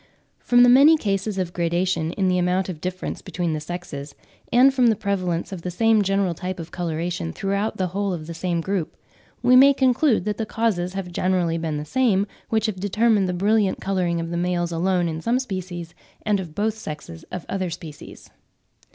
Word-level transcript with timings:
From 0.39 0.63
the 0.63 0.67
many 0.67 0.97
cases 0.97 1.37
of 1.37 1.53
gradation 1.53 2.11
in 2.13 2.27
the 2.27 2.39
amount 2.39 2.69
of 2.69 2.81
difference 2.81 3.21
between 3.21 3.53
the 3.53 3.59
sexes, 3.59 4.15
and 4.51 4.73
from 4.73 4.87
the 4.87 4.95
prevalence 4.95 5.51
of 5.51 5.61
the 5.61 5.69
same 5.69 6.01
general 6.01 6.33
type 6.33 6.59
of 6.59 6.71
coloration 6.71 7.31
throughout 7.31 7.77
the 7.77 7.89
whole 7.89 8.11
of 8.11 8.25
the 8.25 8.33
same 8.33 8.61
group, 8.61 8.95
we 9.43 9.55
may 9.55 9.75
conclude 9.75 10.25
that 10.25 10.37
the 10.37 10.45
causes 10.47 10.93
have 10.93 11.11
generally 11.11 11.59
been 11.59 11.77
the 11.77 11.85
same 11.85 12.25
which 12.49 12.65
have 12.65 12.79
determined 12.79 13.29
the 13.29 13.33
brilliant 13.33 13.79
colouring 13.79 14.19
of 14.19 14.31
the 14.31 14.37
males 14.37 14.71
alone 14.71 15.07
of 15.07 15.23
some 15.23 15.37
species, 15.37 15.93
and 16.25 16.39
of 16.39 16.55
both 16.55 16.73
sexes 16.75 17.21
of 17.31 17.45
other 17.47 17.69
species. 17.69 18.31